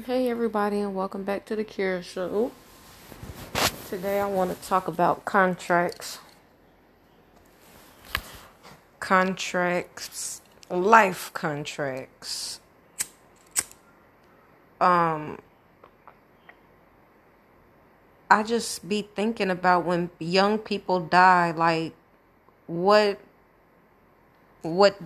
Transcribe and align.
Hey, 0.00 0.30
everybody, 0.30 0.80
and 0.80 0.94
welcome 0.94 1.22
back 1.22 1.44
to 1.44 1.54
the 1.54 1.64
Cure 1.64 2.02
Show. 2.02 2.50
Today, 3.90 4.20
I 4.20 4.26
want 4.26 4.50
to 4.50 4.66
talk 4.66 4.88
about 4.88 5.26
contracts, 5.26 6.18
contracts, 9.00 10.40
life 10.70 11.30
contracts. 11.34 12.58
Um, 14.80 15.38
I 18.30 18.44
just 18.44 18.88
be 18.88 19.02
thinking 19.14 19.50
about 19.50 19.84
when 19.84 20.08
young 20.18 20.56
people 20.56 21.00
die, 21.00 21.50
like 21.50 21.92
what, 22.66 23.18
what 24.62 24.98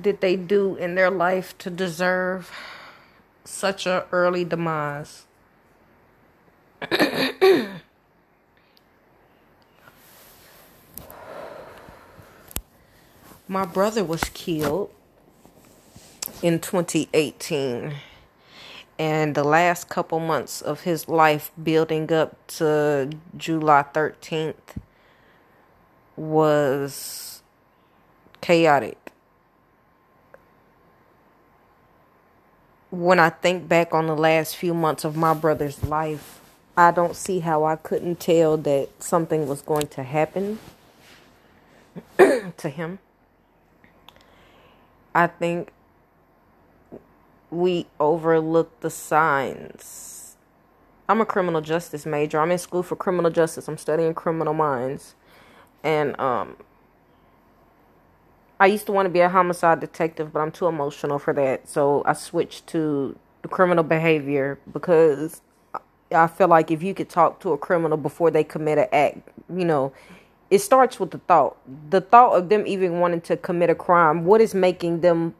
did 0.00 0.20
they 0.20 0.36
do 0.36 0.76
in 0.76 0.94
their 0.94 1.10
life 1.10 1.58
to 1.58 1.70
deserve 1.70 2.52
such 3.48 3.86
a 3.86 4.06
early 4.12 4.44
demise? 4.44 5.24
My 13.48 13.64
brother 13.64 14.04
was 14.04 14.22
killed 14.34 14.90
in 16.42 16.60
2018 16.60 17.94
and 18.98 19.34
the 19.34 19.44
last 19.44 19.88
couple 19.88 20.20
months 20.20 20.60
of 20.60 20.82
his 20.82 21.08
life 21.08 21.50
building 21.62 22.12
up 22.12 22.36
to 22.48 23.10
July 23.36 23.84
13th 23.94 24.76
was 26.16 27.42
chaotic. 28.40 29.07
When 32.90 33.18
I 33.20 33.30
think 33.30 33.68
back 33.68 33.94
on 33.94 34.06
the 34.06 34.16
last 34.16 34.56
few 34.56 34.74
months 34.74 35.04
of 35.04 35.16
my 35.16 35.34
brother's 35.34 35.84
life, 35.84 36.40
I 36.76 36.90
don't 36.90 37.16
see 37.16 37.40
how 37.40 37.64
I 37.64 37.76
couldn't 37.76 38.20
tell 38.20 38.56
that 38.58 38.88
something 39.02 39.48
was 39.48 39.62
going 39.62 39.88
to 39.88 40.02
happen 40.04 40.58
to 42.18 42.68
him. 42.68 42.98
I 45.14 45.26
think 45.26 45.72
we 47.50 47.86
overlook 47.98 48.80
the 48.80 48.90
signs. 48.90 50.36
I'm 51.08 51.20
a 51.20 51.26
criminal 51.26 51.60
justice 51.60 52.06
major. 52.06 52.40
I'm 52.40 52.50
in 52.50 52.58
school 52.58 52.82
for 52.82 52.96
criminal 52.96 53.30
justice. 53.30 53.68
I'm 53.68 53.78
studying 53.78 54.14
criminal 54.14 54.54
minds. 54.54 55.14
And 55.82 56.18
um 56.20 56.56
I 58.60 58.66
used 58.66 58.86
to 58.86 58.92
want 58.92 59.06
to 59.06 59.10
be 59.10 59.20
a 59.20 59.28
homicide 59.28 59.80
detective, 59.80 60.32
but 60.32 60.40
I'm 60.40 60.50
too 60.50 60.66
emotional 60.66 61.18
for 61.18 61.32
that. 61.34 61.68
So 61.68 62.02
I 62.04 62.12
switched 62.12 62.66
to 62.68 63.16
the 63.42 63.48
criminal 63.48 63.84
behavior 63.84 64.58
because 64.72 65.40
I 66.10 66.26
feel 66.26 66.48
like 66.48 66.70
if 66.70 66.82
you 66.82 66.94
could 66.94 67.08
talk 67.08 67.40
to 67.40 67.52
a 67.52 67.58
criminal 67.58 67.96
before 67.96 68.30
they 68.30 68.42
commit 68.42 68.78
an 68.78 68.88
act, 68.92 69.28
you 69.54 69.64
know, 69.64 69.92
it 70.50 70.58
starts 70.58 70.98
with 70.98 71.10
the 71.12 71.18
thought. 71.18 71.56
The 71.90 72.00
thought 72.00 72.32
of 72.32 72.48
them 72.48 72.66
even 72.66 73.00
wanting 73.00 73.20
to 73.22 73.36
commit 73.36 73.70
a 73.70 73.74
crime. 73.74 74.24
What 74.24 74.40
is 74.40 74.54
making 74.54 75.02
them 75.02 75.34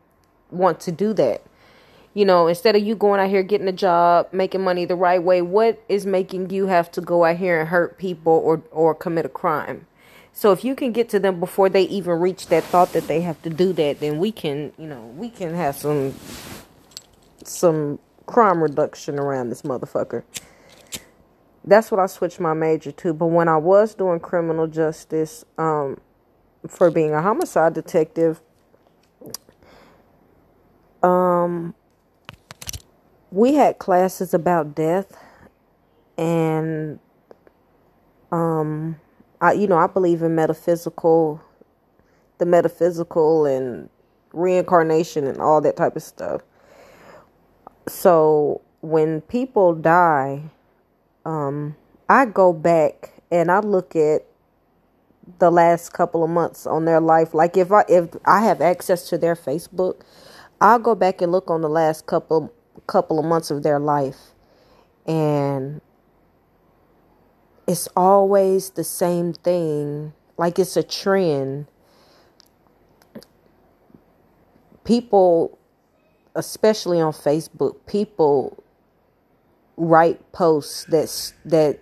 want 0.51 0.81
to 0.81 0.93
do 0.93 1.13
that? 1.15 1.43
You 2.15 2.25
know, 2.25 2.47
instead 2.47 2.77
of 2.77 2.83
you 2.83 2.95
going 2.95 3.21
out 3.21 3.31
here 3.31 3.43
getting 3.43 3.69
a 3.69 3.73
job, 3.73 4.29
making 4.33 4.63
money 4.63 4.85
the 4.85 4.97
right 4.97 5.23
way, 5.23 5.43
what 5.43 5.83
is 5.89 6.05
making 6.07 6.51
you 6.51 6.67
have 6.67 6.91
to 6.93 7.01
go 7.01 7.25
out 7.25 7.37
here 7.37 7.61
and 7.61 7.69
hurt 7.69 7.99
people 7.99 8.33
or 8.33 8.63
or 8.71 8.95
commit 8.95 9.27
a 9.27 9.29
crime? 9.29 9.87
So 10.39 10.53
if 10.53 10.63
you 10.63 10.77
can 10.77 10.93
get 10.93 11.09
to 11.09 11.19
them 11.19 11.41
before 11.41 11.69
they 11.69 11.83
even 11.83 12.21
reach 12.21 12.47
that 12.47 12.63
thought 12.63 12.93
that 12.93 13.09
they 13.09 13.23
have 13.23 13.43
to 13.43 13.51
do 13.51 13.73
that, 13.73 13.99
then 13.99 14.19
we 14.21 14.31
can, 14.31 14.73
you 14.79 14.87
know, 14.87 15.07
we 15.17 15.31
can 15.31 15.53
have 15.53 15.75
some 15.75 16.15
some 17.43 17.99
crime 18.27 18.63
reduction 18.63 19.19
around 19.19 19.49
this 19.49 19.63
motherfucker. 19.63 20.23
That's 21.65 21.91
what 21.91 21.99
I 21.99 22.07
switched 22.07 22.39
my 22.39 22.55
major 22.55 22.93
to. 22.93 23.13
But 23.13 23.27
when 23.27 23.49
I 23.49 23.57
was 23.57 23.97
doing 23.97 24.21
criminal 24.21 24.69
justice, 24.69 25.45
um, 25.59 25.99
for 26.69 26.89
being 26.93 27.15
a 27.15 27.21
homicide 27.21 27.75
detective, 27.75 28.41
um, 31.03 31.75
we 33.33 33.55
had 33.55 33.81
classes 33.81 34.33
about 34.33 34.77
death 34.77 35.17
and 36.17 37.01
um 38.31 39.01
I 39.41 39.53
you 39.53 39.67
know, 39.67 39.79
I 39.79 39.87
believe 39.87 40.23
in 40.23 40.35
metaphysical 40.35 41.41
the 42.39 42.47
metaphysical 42.47 43.47
and 43.47 43.89
reincarnation 44.33 45.27
and 45.27 45.39
all 45.39 45.61
that 45.61 45.77
type 45.77 45.97
of 45.97 46.03
stuff. 46.03 46.43
So 47.89 48.61
when 48.81 49.21
people 49.23 49.75
die, 49.75 50.43
um 51.25 51.77
I 52.09 52.25
go 52.27 52.53
back 52.53 53.13
and 53.31 53.51
I 53.51 53.61
look 53.61 53.95
at 53.97 54.25
the 55.39 55.51
last 55.51 55.93
couple 55.93 56.25
of 56.25 56.31
months 56.31 56.67
on 56.67 56.85
their 56.85 57.01
life. 57.01 57.35
Like 57.35 57.57
if 57.57 57.73
I 57.73 57.85
if 57.89 58.11
I 58.25 58.41
have 58.43 58.61
access 58.61 59.09
to 59.11 59.19
their 59.19 59.37
Facebook, 59.37 60.03
I'll 60.61 60.79
go 60.79 60.95
back 60.95 61.21
and 61.21 61.31
look 61.33 61.51
on 61.51 61.61
the 61.61 61.69
last 61.69 62.07
couple 62.07 62.53
couple 62.87 63.19
of 63.19 63.25
months 63.25 63.51
of 63.51 63.63
their 63.63 63.79
life 63.79 64.33
and 65.07 65.81
it's 67.69 67.87
always 67.95 68.71
the 68.71 68.83
same 68.85 69.35
thing 69.35 70.15
like 70.39 70.59
it's 70.59 70.77
a 70.77 70.83
trend. 70.83 71.67
People 74.85 75.59
especially 76.35 77.01
on 77.01 77.13
Facebook 77.13 77.77
people 77.87 78.65
write 79.77 80.33
posts 80.33 80.85
that 80.85 81.33
that 81.45 81.81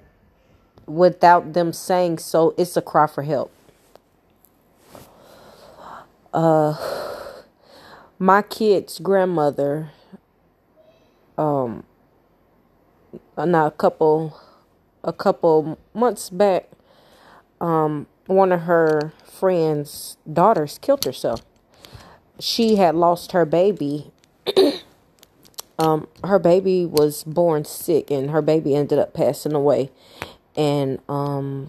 without 0.87 1.53
them 1.53 1.73
saying 1.73 2.19
so 2.19 2.55
it's 2.59 2.77
a 2.77 2.83
cry 2.83 3.07
for 3.07 3.23
help. 3.23 3.53
Uh 6.35 6.75
my 8.19 8.43
kid's 8.43 8.99
grandmother 8.99 9.91
um 11.39 11.85
not 13.37 13.67
a 13.69 13.71
couple 13.71 14.37
a 15.07 15.13
couple 15.15 15.79
months 15.95 16.29
back 16.29 16.69
um 17.61 18.07
one 18.27 18.53
of 18.53 18.63
her 18.63 19.13
friends 19.25 20.17
daughters 20.31 20.79
killed 20.79 21.05
herself. 21.05 21.43
She 22.41 22.77
had 22.77 22.95
lost 22.95 23.33
her 23.33 23.45
baby. 23.45 24.11
Um 25.79 26.09
her 26.25 26.39
baby 26.39 26.87
was 26.87 27.23
born 27.23 27.67
sick 27.67 28.11
and 28.11 28.31
her 28.31 28.41
baby 28.41 28.75
ended 28.75 28.99
up 28.99 29.13
passing 29.13 29.53
away. 29.53 29.91
And 30.57 31.01
um 31.07 31.69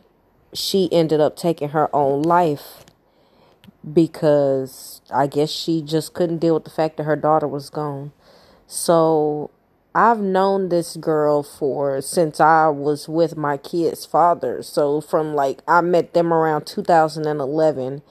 she 0.53 0.87
ended 0.93 1.19
up 1.19 1.35
taking 1.35 1.69
her 1.69 1.93
own 1.93 2.21
life 2.21 2.85
because 3.93 5.01
I 5.13 5.27
guess 5.27 5.49
she 5.49 5.81
just 5.81 6.13
couldn't 6.13 6.37
deal 6.37 6.53
with 6.53 6.63
the 6.63 6.69
fact 6.69 6.95
that 6.95 7.03
her 7.03 7.17
daughter 7.17 7.49
was 7.49 7.69
gone. 7.69 8.13
So 8.65 9.51
I've 9.97 10.19
known 10.19 10.69
this 10.69 10.95
girl 10.95 11.41
for 11.41 12.01
since 12.01 12.39
I 12.39 12.67
was 12.67 13.09
with 13.09 13.35
my 13.35 13.57
kid's 13.57 14.05
father. 14.05 14.61
So 14.61 15.01
from 15.01 15.33
like 15.33 15.63
I 15.67 15.81
met 15.81 16.13
them 16.13 16.31
around 16.31 16.67
2011 16.67 18.03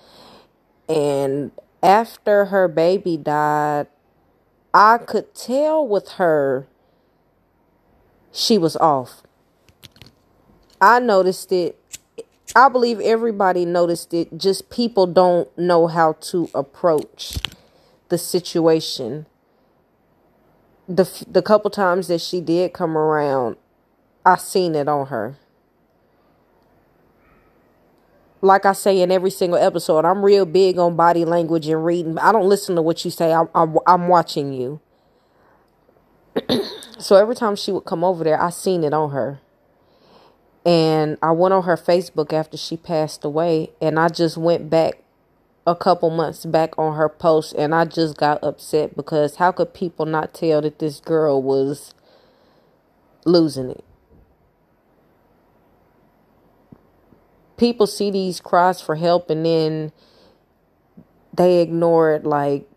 and 0.88 1.52
after 1.84 2.46
her 2.46 2.66
baby 2.66 3.16
died, 3.16 3.86
I 4.74 4.98
could 4.98 5.32
tell 5.32 5.86
with 5.86 6.08
her 6.14 6.66
she 8.32 8.58
was 8.58 8.76
off. 8.78 9.22
I 10.80 10.98
noticed 10.98 11.52
it. 11.52 11.78
I 12.56 12.68
believe 12.68 12.98
everybody 12.98 13.64
noticed 13.64 14.12
it. 14.12 14.36
Just 14.36 14.70
people 14.70 15.06
don't 15.06 15.56
know 15.56 15.86
how 15.86 16.14
to 16.14 16.50
approach 16.52 17.38
the 18.08 18.18
situation 18.18 19.26
the 20.88 21.24
the 21.28 21.42
couple 21.42 21.70
times 21.70 22.08
that 22.08 22.20
she 22.20 22.40
did 22.40 22.72
come 22.72 22.96
around, 22.96 23.56
I 24.24 24.36
seen 24.36 24.74
it 24.74 24.88
on 24.88 25.06
her. 25.06 25.36
Like 28.40 28.64
I 28.66 28.72
say 28.72 29.00
in 29.00 29.10
every 29.10 29.30
single 29.30 29.58
episode, 29.58 30.04
I'm 30.04 30.24
real 30.24 30.46
big 30.46 30.78
on 30.78 30.94
body 30.94 31.24
language 31.24 31.66
and 31.66 31.84
reading. 31.84 32.18
I 32.18 32.32
don't 32.32 32.48
listen 32.48 32.76
to 32.76 32.82
what 32.82 33.04
you 33.04 33.10
say. 33.10 33.32
I'm 33.32 33.48
I'm, 33.54 33.76
I'm 33.86 34.08
watching 34.08 34.52
you. 34.52 34.80
so 36.98 37.16
every 37.16 37.34
time 37.34 37.56
she 37.56 37.72
would 37.72 37.84
come 37.84 38.04
over 38.04 38.22
there, 38.22 38.40
I 38.40 38.50
seen 38.50 38.84
it 38.84 38.92
on 38.92 39.10
her. 39.10 39.40
And 40.64 41.16
I 41.22 41.30
went 41.30 41.54
on 41.54 41.62
her 41.62 41.76
Facebook 41.76 42.32
after 42.32 42.56
she 42.56 42.76
passed 42.76 43.24
away, 43.24 43.70
and 43.80 43.98
I 43.98 44.08
just 44.08 44.36
went 44.36 44.68
back 44.68 45.00
a 45.66 45.74
couple 45.74 46.10
months 46.10 46.46
back 46.46 46.78
on 46.78 46.96
her 46.96 47.08
post 47.08 47.52
and 47.58 47.74
I 47.74 47.84
just 47.84 48.16
got 48.16 48.42
upset 48.42 48.96
because 48.96 49.36
how 49.36 49.50
could 49.50 49.74
people 49.74 50.06
not 50.06 50.32
tell 50.32 50.62
that 50.62 50.78
this 50.78 51.00
girl 51.00 51.42
was 51.42 51.92
losing 53.24 53.70
it? 53.70 53.84
People 57.56 57.86
see 57.86 58.10
these 58.10 58.40
cries 58.40 58.80
for 58.80 58.94
help 58.94 59.28
and 59.28 59.44
then 59.44 59.92
they 61.34 61.60
ignore 61.60 62.12
it 62.12 62.24
like 62.24 62.68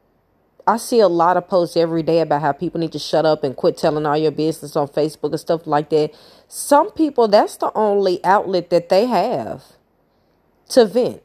I 0.66 0.78
see 0.78 1.00
a 1.00 1.08
lot 1.08 1.36
of 1.36 1.48
posts 1.48 1.76
every 1.76 2.04
day 2.04 2.20
about 2.22 2.42
how 2.42 2.52
people 2.52 2.80
need 2.80 2.92
to 2.92 3.00
shut 3.00 3.26
up 3.26 3.44
and 3.44 3.56
quit 3.56 3.76
telling 3.76 4.06
all 4.06 4.18
your 4.18 4.32
business 4.32 4.76
on 4.76 4.88
Facebook 4.88 5.32
and 5.32 5.40
stuff 5.40 5.66
like 5.66 5.90
that. 5.90 6.12
Some 6.48 6.92
people, 6.92 7.28
that's 7.28 7.58
the 7.58 7.72
only 7.74 8.24
outlet 8.24 8.70
that 8.70 8.90
they 8.90 9.08
have 9.08 9.64
to 10.70 10.86
vent. 10.86 11.24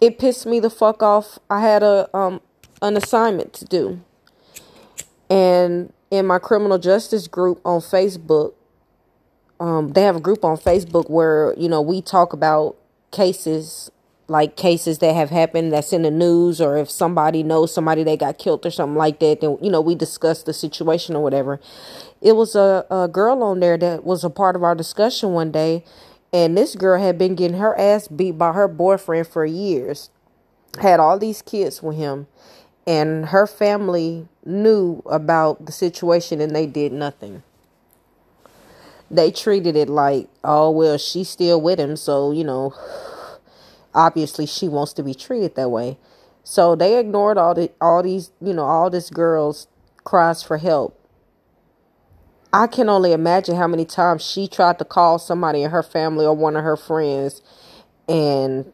It 0.00 0.18
pissed 0.18 0.46
me 0.46 0.60
the 0.60 0.70
fuck 0.70 1.02
off. 1.02 1.38
I 1.48 1.60
had 1.60 1.82
a 1.82 2.14
um 2.16 2.40
an 2.82 2.96
assignment 2.96 3.52
to 3.54 3.64
do. 3.64 4.00
And 5.30 5.92
in 6.10 6.26
my 6.26 6.38
criminal 6.38 6.78
justice 6.78 7.26
group 7.26 7.60
on 7.64 7.80
Facebook, 7.80 8.54
um, 9.58 9.88
they 9.90 10.02
have 10.02 10.16
a 10.16 10.20
group 10.20 10.44
on 10.44 10.56
Facebook 10.56 11.10
where, 11.10 11.54
you 11.56 11.68
know, 11.68 11.80
we 11.80 12.02
talk 12.02 12.32
about 12.32 12.76
cases 13.10 13.90
like 14.28 14.56
cases 14.56 14.98
that 14.98 15.14
have 15.14 15.30
happened 15.30 15.72
that's 15.72 15.92
in 15.92 16.02
the 16.02 16.10
news 16.10 16.60
or 16.60 16.76
if 16.76 16.90
somebody 16.90 17.42
knows 17.42 17.72
somebody 17.72 18.02
that 18.02 18.18
got 18.18 18.38
killed 18.38 18.66
or 18.66 18.70
something 18.70 18.96
like 18.96 19.20
that 19.20 19.40
then 19.40 19.56
you 19.62 19.70
know 19.70 19.80
we 19.80 19.94
discuss 19.94 20.42
the 20.42 20.52
situation 20.52 21.14
or 21.14 21.22
whatever 21.22 21.60
it 22.20 22.34
was 22.34 22.56
a, 22.56 22.84
a 22.90 23.06
girl 23.06 23.42
on 23.42 23.60
there 23.60 23.78
that 23.78 24.04
was 24.04 24.24
a 24.24 24.30
part 24.30 24.56
of 24.56 24.64
our 24.64 24.74
discussion 24.74 25.30
one 25.30 25.52
day 25.52 25.84
and 26.36 26.56
this 26.56 26.74
girl 26.74 27.00
had 27.00 27.16
been 27.16 27.34
getting 27.34 27.58
her 27.58 27.78
ass 27.78 28.08
beat 28.08 28.32
by 28.32 28.52
her 28.52 28.68
boyfriend 28.68 29.26
for 29.26 29.46
years 29.46 30.10
had 30.82 31.00
all 31.00 31.18
these 31.18 31.40
kids 31.40 31.82
with 31.82 31.96
him 31.96 32.26
and 32.86 33.26
her 33.26 33.46
family 33.46 34.28
knew 34.44 35.02
about 35.06 35.64
the 35.64 35.72
situation 35.72 36.40
and 36.40 36.54
they 36.54 36.66
did 36.66 36.92
nothing 36.92 37.42
they 39.10 39.30
treated 39.30 39.76
it 39.76 39.88
like 39.88 40.28
oh 40.44 40.70
well 40.70 40.98
she's 40.98 41.28
still 41.28 41.60
with 41.60 41.78
him 41.78 41.96
so 41.96 42.32
you 42.32 42.44
know 42.44 42.74
obviously 43.96 44.46
she 44.46 44.68
wants 44.68 44.92
to 44.92 45.02
be 45.02 45.14
treated 45.14 45.56
that 45.56 45.70
way. 45.70 45.96
So 46.44 46.76
they 46.76 47.00
ignored 47.00 47.38
all 47.38 47.54
the 47.54 47.72
all 47.80 48.02
these, 48.02 48.30
you 48.40 48.52
know, 48.52 48.64
all 48.64 48.90
this 48.90 49.10
girl's 49.10 49.66
cries 50.04 50.42
for 50.42 50.58
help. 50.58 51.00
I 52.56 52.66
can 52.66 52.88
only 52.88 53.12
imagine 53.12 53.54
how 53.56 53.66
many 53.66 53.84
times 53.84 54.24
she 54.24 54.48
tried 54.48 54.78
to 54.78 54.84
call 54.86 55.18
somebody 55.18 55.62
in 55.62 55.72
her 55.72 55.82
family 55.82 56.24
or 56.24 56.34
one 56.34 56.56
of 56.56 56.64
her 56.64 56.74
friends 56.74 57.42
and 58.08 58.72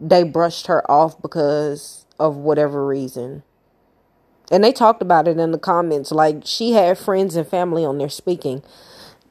they 0.00 0.22
brushed 0.22 0.66
her 0.66 0.90
off 0.90 1.20
because 1.20 2.06
of 2.18 2.36
whatever 2.36 2.86
reason. 2.86 3.42
And 4.50 4.64
they 4.64 4.72
talked 4.72 5.02
about 5.02 5.28
it 5.28 5.36
in 5.36 5.50
the 5.50 5.58
comments 5.58 6.10
like 6.10 6.40
she 6.46 6.72
had 6.72 6.96
friends 6.96 7.36
and 7.36 7.46
family 7.46 7.84
on 7.84 7.98
there 7.98 8.08
speaking. 8.08 8.62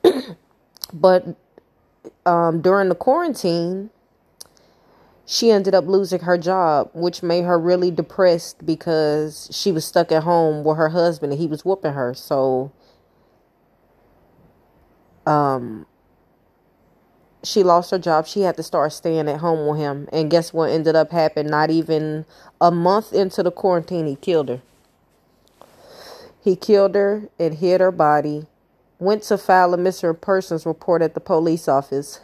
but 0.94 1.36
um, 2.28 2.62
during 2.62 2.90
the 2.90 2.96
quarantine, 2.96 3.90
she 5.26 5.50
ended 5.50 5.74
up 5.74 5.88
losing 5.88 6.20
her 6.20 6.38
job, 6.38 6.92
which 6.94 7.24
made 7.24 7.46
her 7.46 7.58
really 7.58 7.90
depressed 7.90 8.64
because 8.64 9.50
she 9.52 9.72
was 9.72 9.86
stuck 9.86 10.12
at 10.12 10.22
home 10.22 10.64
with 10.64 10.78
her 10.78 10.90
husband 10.90 11.32
and 11.32 11.42
he 11.42 11.48
was 11.48 11.66
whooping 11.66 11.94
her. 11.94 12.14
So, 12.14 12.72
um, 15.30 15.86
she 17.44 17.64
lost 17.64 17.92
her 17.92 18.00
job. 18.00 18.28
She 18.28 18.42
had 18.42 18.58
to 18.58 18.64
start 18.64 18.94
staying 18.94 19.30
at 19.30 19.40
home 19.40 19.68
with 19.68 19.80
him. 19.80 20.10
And 20.12 20.32
guess 20.32 20.52
what 20.54 20.72
ended 20.72 20.96
up 20.96 21.12
happening? 21.12 21.52
Not 21.52 21.70
even 21.70 22.26
a 22.60 22.72
month 22.72 23.14
into 23.14 23.44
the 23.44 23.52
quarantine, 23.52 24.08
he 24.08 24.16
killed 24.16 24.50
her. 24.50 24.62
He 26.44 26.56
killed 26.56 26.96
her 26.96 27.30
and 27.40 27.56
hid 27.56 27.82
her 27.82 27.92
body. 27.92 28.48
Went 29.00 29.24
to 29.24 29.38
file 29.38 29.74
a 29.74 29.78
missing 29.78 30.16
persons 30.16 30.66
report 30.66 31.02
at 31.02 31.14
the 31.14 31.20
police 31.20 31.68
office 31.68 32.22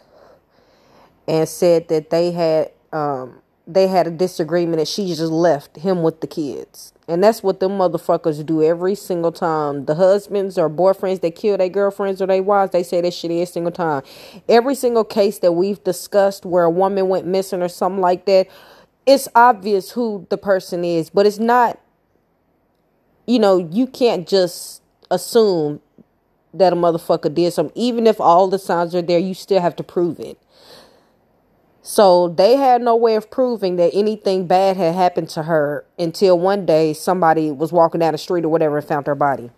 and 1.28 1.48
said 1.48 1.88
that 1.88 2.10
they 2.10 2.32
had 2.32 2.70
um, 2.92 3.40
they 3.66 3.88
had 3.88 4.06
a 4.06 4.10
disagreement 4.10 4.78
and 4.78 4.88
she 4.88 5.06
just 5.08 5.32
left 5.32 5.76
him 5.76 6.02
with 6.02 6.20
the 6.20 6.26
kids. 6.26 6.92
And 7.08 7.22
that's 7.22 7.42
what 7.42 7.60
them 7.60 7.72
motherfuckers 7.72 8.44
do 8.46 8.62
every 8.62 8.94
single 8.94 9.32
time. 9.32 9.86
The 9.86 9.96
husbands 9.96 10.56
or 10.56 10.70
boyfriends 10.70 11.20
that 11.22 11.34
kill 11.34 11.56
their 11.56 11.68
girlfriends 11.68 12.22
or 12.22 12.26
their 12.26 12.42
wives, 12.42 12.72
they 12.72 12.82
say 12.82 13.00
that 13.00 13.12
shit 13.12 13.30
every 13.30 13.46
single 13.46 13.72
time. 13.72 14.02
Every 14.48 14.74
single 14.74 15.04
case 15.04 15.40
that 15.40 15.52
we've 15.52 15.82
discussed 15.82 16.44
where 16.46 16.64
a 16.64 16.70
woman 16.70 17.08
went 17.08 17.26
missing 17.26 17.62
or 17.62 17.68
something 17.68 18.00
like 18.00 18.24
that, 18.26 18.48
it's 19.04 19.28
obvious 19.34 19.92
who 19.92 20.26
the 20.30 20.38
person 20.38 20.84
is, 20.84 21.10
but 21.10 21.26
it's 21.26 21.38
not, 21.38 21.78
you 23.26 23.38
know, 23.38 23.56
you 23.58 23.86
can't 23.86 24.28
just 24.28 24.82
assume 25.10 25.80
that 26.54 26.72
a 26.72 26.76
motherfucker 26.76 27.32
did 27.32 27.52
something. 27.52 27.76
Even 27.76 28.06
if 28.06 28.20
all 28.20 28.48
the 28.48 28.58
signs 28.58 28.94
are 28.94 29.02
there, 29.02 29.18
you 29.18 29.34
still 29.34 29.60
have 29.60 29.76
to 29.76 29.82
prove 29.84 30.18
it. 30.20 30.38
So 31.88 32.26
they 32.26 32.56
had 32.56 32.82
no 32.82 32.96
way 32.96 33.14
of 33.14 33.30
proving 33.30 33.76
that 33.76 33.92
anything 33.94 34.48
bad 34.48 34.76
had 34.76 34.96
happened 34.96 35.28
to 35.30 35.44
her 35.44 35.84
until 35.96 36.36
one 36.36 36.66
day 36.66 36.92
somebody 36.92 37.52
was 37.52 37.70
walking 37.70 38.00
down 38.00 38.10
the 38.10 38.18
street 38.18 38.44
or 38.44 38.48
whatever 38.48 38.78
and 38.78 38.86
found 38.88 39.06
her 39.06 39.14
body. 39.14 39.52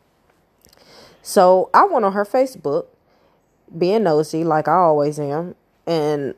So 1.23 1.71
I 1.73 1.87
went 1.87 2.05
on 2.05 2.13
her 2.13 2.27
Facebook, 2.27 2.85
being 3.77 4.03
nosy 4.03 4.45
like 4.45 4.69
I 4.69 4.75
always 4.75 5.19
am, 5.19 5.55
and 5.87 6.35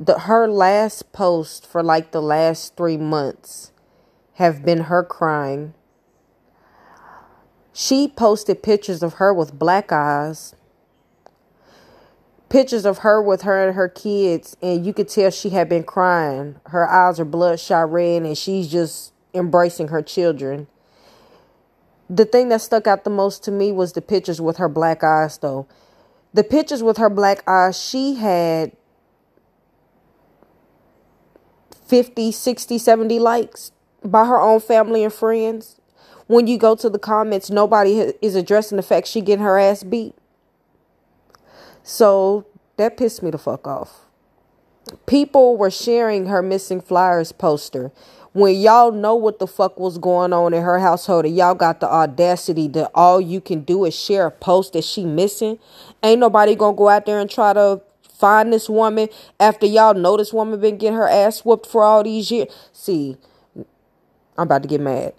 the 0.00 0.18
her 0.18 0.48
last 0.48 1.12
post 1.12 1.64
for 1.64 1.80
like 1.80 2.10
the 2.10 2.20
last 2.20 2.76
three 2.76 2.96
months 2.96 3.70
have 4.32 4.64
been 4.64 4.80
her 4.80 5.04
crying. 5.04 5.74
She 7.72 8.08
posted 8.08 8.64
pictures 8.64 9.04
of 9.04 9.14
her 9.14 9.32
with 9.32 9.56
black 9.56 9.92
eyes 9.92 10.56
pictures 12.50 12.84
of 12.84 12.98
her 12.98 13.22
with 13.22 13.42
her 13.42 13.66
and 13.66 13.74
her 13.74 13.88
kids, 13.88 14.56
and 14.60 14.84
you 14.84 14.92
could 14.92 15.08
tell 15.08 15.30
she 15.30 15.50
had 15.50 15.68
been 15.68 15.84
crying. 15.84 16.56
Her 16.66 16.86
eyes 16.86 17.18
are 17.18 17.24
bloodshot 17.24 17.90
red, 17.90 18.22
and 18.22 18.36
she's 18.36 18.68
just 18.68 19.14
embracing 19.32 19.88
her 19.88 20.02
children. 20.02 20.66
The 22.10 22.24
thing 22.24 22.48
that 22.48 22.60
stuck 22.60 22.86
out 22.86 23.04
the 23.04 23.10
most 23.10 23.44
to 23.44 23.52
me 23.52 23.70
was 23.70 23.92
the 23.92 24.02
pictures 24.02 24.40
with 24.40 24.56
her 24.56 24.68
black 24.68 25.02
eyes, 25.04 25.38
though. 25.38 25.68
The 26.34 26.44
pictures 26.44 26.82
with 26.82 26.96
her 26.98 27.08
black 27.08 27.48
eyes, 27.48 27.80
she 27.80 28.16
had 28.16 28.72
50, 31.86 32.32
60, 32.32 32.78
70 32.78 33.18
likes 33.20 33.70
by 34.04 34.26
her 34.26 34.40
own 34.40 34.60
family 34.60 35.04
and 35.04 35.12
friends. 35.12 35.80
When 36.26 36.48
you 36.48 36.58
go 36.58 36.74
to 36.76 36.90
the 36.90 36.98
comments, 36.98 37.50
nobody 37.50 38.12
is 38.20 38.34
addressing 38.34 38.76
the 38.76 38.82
fact 38.82 39.06
she 39.06 39.20
getting 39.20 39.44
her 39.44 39.58
ass 39.58 39.84
beat. 39.84 40.14
So 41.82 42.46
that 42.76 42.96
pissed 42.96 43.22
me 43.22 43.30
the 43.30 43.38
fuck 43.38 43.66
off. 43.66 44.06
People 45.06 45.56
were 45.56 45.70
sharing 45.70 46.26
her 46.26 46.42
missing 46.42 46.80
flyers 46.80 47.32
poster 47.32 47.92
when 48.32 48.54
y'all 48.54 48.92
know 48.92 49.14
what 49.14 49.38
the 49.38 49.46
fuck 49.46 49.78
was 49.78 49.98
going 49.98 50.32
on 50.32 50.54
in 50.54 50.62
her 50.62 50.78
household 50.78 51.24
and 51.24 51.36
y'all 51.36 51.54
got 51.54 51.80
the 51.80 51.88
audacity 51.88 52.68
that 52.68 52.90
all 52.94 53.20
you 53.20 53.40
can 53.40 53.62
do 53.62 53.84
is 53.84 53.94
share 53.94 54.26
a 54.26 54.30
post 54.30 54.72
that 54.72 54.84
she 54.84 55.04
missing. 55.04 55.58
Ain't 56.02 56.20
nobody 56.20 56.54
gonna 56.54 56.76
go 56.76 56.88
out 56.88 57.06
there 57.06 57.20
and 57.20 57.28
try 57.28 57.52
to 57.52 57.80
find 58.20 58.52
this 58.52 58.68
woman 58.68 59.08
after 59.38 59.66
y'all 59.66 59.94
know 59.94 60.16
this 60.16 60.32
woman 60.32 60.60
been 60.60 60.76
getting 60.78 60.96
her 60.96 61.08
ass 61.08 61.44
whooped 61.44 61.66
for 61.66 61.82
all 61.82 62.04
these 62.04 62.30
years. 62.30 62.48
See, 62.72 63.16
I'm 63.56 64.44
about 64.44 64.62
to 64.62 64.68
get 64.68 64.80
mad. 64.80 65.14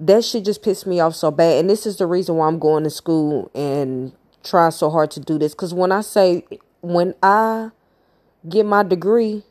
That 0.00 0.24
shit 0.24 0.44
just 0.44 0.62
pissed 0.62 0.86
me 0.86 0.98
off 1.00 1.14
so 1.14 1.30
bad. 1.30 1.60
And 1.60 1.70
this 1.70 1.86
is 1.86 1.98
the 1.98 2.06
reason 2.06 2.36
why 2.36 2.48
I'm 2.48 2.58
going 2.58 2.84
to 2.84 2.90
school 2.90 3.50
and 3.54 4.12
try 4.44 4.68
so 4.70 4.90
hard 4.90 5.10
to 5.12 5.20
do 5.20 5.38
this. 5.38 5.54
Because 5.54 5.74
when 5.74 5.90
I 5.90 6.02
say, 6.02 6.44
when 6.80 7.14
I 7.22 7.70
get 8.48 8.66
my 8.66 8.82
degree, 8.82 9.42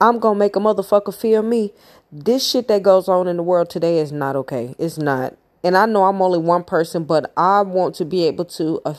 I'm 0.00 0.20
to 0.20 0.34
make 0.34 0.56
a 0.56 0.58
motherfucker 0.58 1.14
feel 1.14 1.42
me. 1.42 1.72
This 2.12 2.46
shit 2.46 2.68
that 2.68 2.82
goes 2.82 3.08
on 3.08 3.28
in 3.28 3.36
the 3.36 3.42
world 3.42 3.70
today 3.70 3.98
is 3.98 4.12
not 4.12 4.36
okay. 4.36 4.74
It's 4.78 4.98
not. 4.98 5.36
And 5.64 5.76
I 5.76 5.86
know 5.86 6.04
I'm 6.04 6.20
only 6.20 6.38
one 6.38 6.64
person, 6.64 7.04
but 7.04 7.32
I 7.36 7.62
want 7.62 7.94
to 7.96 8.04
be 8.04 8.24
able 8.24 8.44
to 8.44 8.80
uh, 8.84 8.94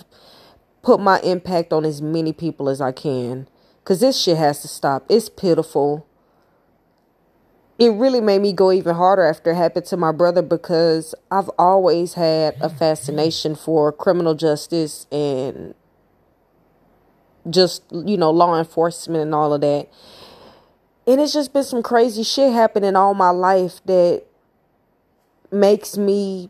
put 0.82 1.00
my 1.00 1.20
impact 1.22 1.72
on 1.72 1.86
as 1.86 2.02
many 2.02 2.34
people 2.34 2.68
as 2.70 2.82
I 2.82 2.92
can. 2.92 3.48
Because 3.84 4.00
this 4.00 4.20
shit 4.20 4.38
has 4.38 4.62
to 4.62 4.68
stop. 4.68 5.06
It's 5.08 5.30
pitiful 5.30 6.06
it 7.80 7.90
really 7.90 8.22
made 8.22 8.42
me 8.42 8.54
go 8.54 8.72
even 8.72 8.96
harder 8.96 9.24
after 9.24 9.52
it 9.52 9.56
happened 9.56 9.86
to 9.86 9.98
my 9.98 10.12
brother 10.12 10.42
because 10.42 11.14
I've 11.30 11.50
always 11.60 12.16
had 12.16 12.56
a 12.60 12.70
fascination 12.70 13.56
for 13.56 13.92
criminal 13.92 14.34
justice 14.34 15.06
and 15.12 15.76
just, 17.50 17.84
you 17.92 18.18
know, 18.18 18.32
law 18.32 18.58
enforcement 18.58 19.22
and 19.22 19.36
all 19.36 19.54
of 19.54 19.62
that. 19.62 19.90
And 21.06 21.22
it's 21.22 21.34
just 21.34 21.54
been 21.54 21.64
some 21.64 21.84
crazy 21.84 22.24
shit 22.24 22.52
happening 22.52 22.96
all 22.96 23.14
my 23.14 23.30
life 23.30 23.80
that 23.86 24.24
makes 25.52 25.98
me 25.98 26.50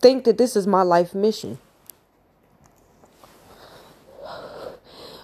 think 0.00 0.24
that 0.24 0.38
this 0.38 0.54
is 0.54 0.66
my 0.66 0.82
life 0.82 1.14
mission. 1.14 1.58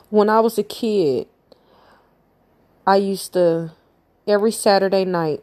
When 0.08 0.30
I 0.30 0.40
was 0.40 0.56
a 0.58 0.62
kid, 0.62 1.28
I 2.86 2.96
used 2.96 3.34
to 3.34 3.72
every 4.26 4.52
Saturday 4.52 5.04
night, 5.04 5.42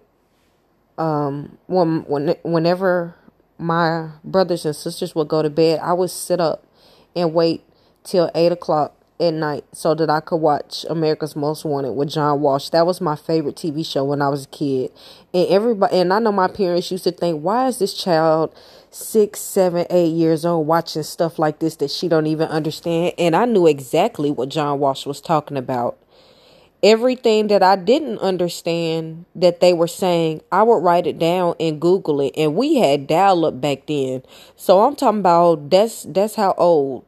um, 0.97 1.57
when, 1.67 2.01
when 2.01 2.35
whenever 2.43 3.15
my 3.57 4.09
brothers 4.23 4.65
and 4.65 4.75
sisters 4.75 5.15
would 5.15 5.27
go 5.27 5.41
to 5.41 5.49
bed, 5.49 5.79
I 5.81 5.93
would 5.93 6.09
sit 6.09 6.39
up 6.39 6.65
and 7.15 7.33
wait 7.33 7.63
till 8.03 8.29
eight 8.35 8.51
o'clock 8.51 8.93
at 9.19 9.33
night 9.33 9.63
so 9.71 9.95
that 9.95 10.09
I 10.09 10.19
could 10.19 10.37
watch 10.37 10.85
America's 10.89 11.35
Most 11.35 11.63
Wanted 11.65 11.93
with 11.93 12.09
John 12.09 12.41
Walsh. 12.41 12.69
That 12.69 12.85
was 12.85 12.99
my 12.99 13.15
favorite 13.15 13.55
TV 13.55 13.85
show 13.85 14.03
when 14.03 14.21
I 14.21 14.29
was 14.29 14.45
a 14.45 14.49
kid. 14.49 14.91
And 15.33 15.47
everybody 15.47 15.97
and 15.97 16.11
I 16.11 16.19
know 16.19 16.31
my 16.31 16.47
parents 16.47 16.91
used 16.91 17.05
to 17.05 17.11
think, 17.11 17.41
why 17.41 17.67
is 17.67 17.79
this 17.79 17.93
child 17.93 18.53
six, 18.91 19.39
seven, 19.39 19.85
eight 19.89 20.11
years 20.11 20.45
old 20.45 20.67
watching 20.67 21.03
stuff 21.03 21.39
like 21.39 21.59
this 21.59 21.75
that 21.77 21.91
she 21.91 22.07
don't 22.07 22.27
even 22.27 22.49
understand? 22.49 23.13
And 23.17 23.35
I 23.35 23.45
knew 23.45 23.67
exactly 23.67 24.31
what 24.31 24.49
John 24.49 24.79
Walsh 24.79 25.05
was 25.05 25.21
talking 25.21 25.57
about. 25.57 25.97
Everything 26.83 27.47
that 27.47 27.63
I 27.63 27.77
didn't 27.77 28.19
understand 28.19 29.25
that 29.35 29.61
they 29.61 29.73
were 29.73 29.87
saying, 29.87 30.41
I 30.51 30.63
would 30.63 30.83
write 30.83 31.07
it 31.07 31.17
down 31.17 31.55
and 31.59 31.79
Google 31.79 32.19
it. 32.21 32.33
And 32.35 32.55
we 32.55 32.75
had 32.75 33.07
dial 33.07 33.45
up 33.45 33.61
back 33.61 33.87
then. 33.87 34.21
So 34.57 34.81
I'm 34.81 34.95
talking 34.97 35.21
about 35.21 35.69
that's 35.69 36.03
that's 36.03 36.35
how 36.35 36.53
old 36.57 37.05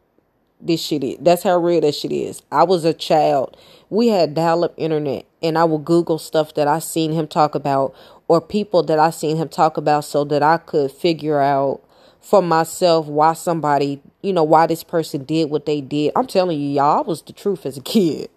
this 0.62 0.82
shit 0.82 1.04
is. 1.04 1.18
That's 1.20 1.44
how 1.44 1.58
real 1.58 1.82
that 1.82 1.96
shit 1.96 2.12
is. 2.14 2.42
I 2.52 2.64
was 2.64 2.86
a 2.86 2.94
child. 2.94 3.58
We 3.90 4.08
had 4.08 4.34
dial 4.34 4.64
up 4.64 4.74
internet 4.78 5.26
and 5.42 5.58
I 5.58 5.66
would 5.66 5.86
Google 5.86 6.20
stuff 6.20 6.54
that 6.56 6.68
I 6.68 6.80
seen 6.80 7.12
him 7.12 7.28
talk 7.28 7.54
about 7.54 7.94
or 8.28 8.42
people 8.42 8.82
that 8.84 8.98
I 9.00 9.10
seen 9.12 9.38
him 9.38 9.50
talk 9.50 9.78
about 9.78 10.06
so 10.06 10.24
that 10.26 10.42
I 10.42 10.58
could 10.58 10.92
figure 10.92 11.40
out 11.40 11.82
for 12.22 12.42
myself 12.42 13.06
why 13.06 13.34
somebody, 13.34 14.02
you 14.24 14.34
know, 14.34 14.44
why 14.44 14.66
this 14.68 14.84
person 14.84 15.24
did 15.26 15.52
what 15.52 15.68
they 15.68 15.82
did. 15.82 16.14
I'm 16.16 16.26
telling 16.28 16.60
you, 16.60 16.70
y'all, 16.70 17.00
I 17.00 17.02
was 17.02 17.22
the 17.22 17.34
truth 17.34 17.66
as 17.66 17.78
a 17.78 17.82
kid. 17.82 18.30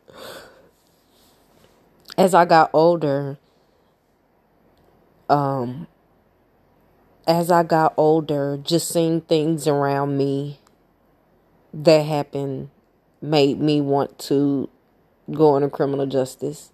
As 2.18 2.34
I 2.34 2.46
got 2.46 2.70
older, 2.72 3.38
um, 5.28 5.86
as 7.28 7.48
I 7.48 7.62
got 7.62 7.94
older, 7.96 8.58
just 8.60 8.88
seeing 8.88 9.20
things 9.20 9.68
around 9.68 10.18
me 10.18 10.58
that 11.72 12.00
happened 12.00 12.70
made 13.22 13.60
me 13.60 13.80
want 13.80 14.18
to 14.18 14.68
go 15.30 15.54
into 15.54 15.68
criminal 15.68 16.06
justice 16.06 16.72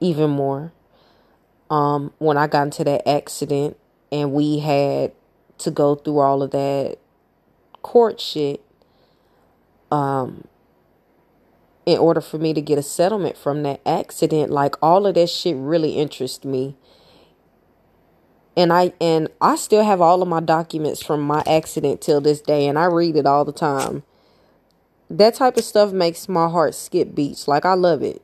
even 0.00 0.30
more. 0.30 0.72
Um, 1.70 2.12
when 2.18 2.36
I 2.36 2.48
got 2.48 2.62
into 2.64 2.82
that 2.82 3.08
accident 3.08 3.76
and 4.10 4.32
we 4.32 4.58
had 4.58 5.12
to 5.58 5.70
go 5.70 5.94
through 5.94 6.18
all 6.18 6.42
of 6.42 6.50
that 6.50 6.98
court 7.82 8.20
shit, 8.20 8.60
um, 9.92 10.48
in 11.84 11.98
order 11.98 12.20
for 12.20 12.38
me 12.38 12.54
to 12.54 12.60
get 12.60 12.78
a 12.78 12.82
settlement 12.82 13.36
from 13.36 13.62
that 13.64 13.80
accident, 13.84 14.50
like 14.50 14.76
all 14.82 15.06
of 15.06 15.14
that 15.14 15.28
shit 15.28 15.56
really 15.56 15.92
interests 15.92 16.44
me. 16.44 16.76
And 18.56 18.72
I 18.72 18.92
and 19.00 19.28
I 19.40 19.56
still 19.56 19.82
have 19.82 20.00
all 20.00 20.22
of 20.22 20.28
my 20.28 20.40
documents 20.40 21.02
from 21.02 21.22
my 21.22 21.42
accident 21.46 22.00
till 22.00 22.20
this 22.20 22.40
day 22.40 22.66
and 22.66 22.78
I 22.78 22.84
read 22.84 23.16
it 23.16 23.26
all 23.26 23.44
the 23.44 23.52
time. 23.52 24.02
That 25.08 25.34
type 25.34 25.56
of 25.56 25.64
stuff 25.64 25.92
makes 25.92 26.28
my 26.28 26.48
heart 26.48 26.74
skip 26.74 27.14
beats. 27.14 27.48
Like 27.48 27.64
I 27.64 27.74
love 27.74 28.02
it. 28.02 28.22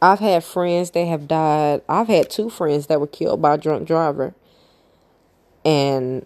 I've 0.00 0.20
had 0.20 0.44
friends 0.44 0.90
that 0.92 1.06
have 1.06 1.26
died. 1.26 1.82
I've 1.88 2.08
had 2.08 2.30
two 2.30 2.50
friends 2.50 2.86
that 2.86 3.00
were 3.00 3.06
killed 3.06 3.42
by 3.42 3.54
a 3.54 3.58
drunk 3.58 3.88
driver. 3.88 4.34
And 5.64 6.24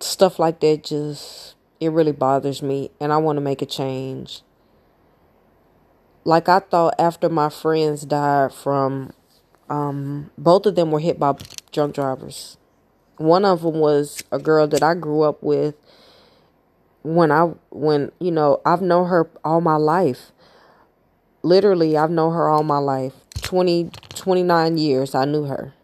stuff 0.00 0.38
like 0.38 0.60
that 0.60 0.84
just 0.84 1.53
it 1.80 1.90
really 1.90 2.12
bothers 2.12 2.62
me 2.62 2.90
and 3.00 3.12
I 3.12 3.16
want 3.18 3.36
to 3.36 3.40
make 3.40 3.62
a 3.62 3.66
change. 3.66 4.42
Like 6.24 6.48
I 6.48 6.60
thought 6.60 6.94
after 6.98 7.28
my 7.28 7.48
friends 7.48 8.04
died 8.04 8.52
from 8.52 9.12
um 9.68 10.30
both 10.36 10.66
of 10.66 10.74
them 10.74 10.90
were 10.90 11.00
hit 11.00 11.18
by 11.18 11.34
drunk 11.72 11.94
drivers. 11.94 12.56
One 13.16 13.44
of 13.44 13.62
them 13.62 13.78
was 13.78 14.22
a 14.32 14.38
girl 14.38 14.66
that 14.68 14.82
I 14.82 14.94
grew 14.94 15.22
up 15.22 15.42
with 15.42 15.74
when 17.02 17.30
I 17.30 17.52
when 17.70 18.12
you 18.18 18.30
know, 18.30 18.60
I've 18.64 18.82
known 18.82 19.08
her 19.08 19.30
all 19.44 19.60
my 19.60 19.76
life 19.76 20.32
literally 21.44 21.96
I've 21.96 22.10
known 22.10 22.32
her 22.32 22.48
all 22.48 22.64
my 22.64 22.78
life. 22.78 23.12
20 23.42 23.90
29 24.08 24.78
years 24.78 25.14
I 25.14 25.26
knew 25.26 25.44
her. 25.44 25.74